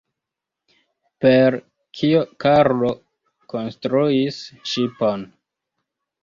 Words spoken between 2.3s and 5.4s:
Karlo konstruis ŝipon?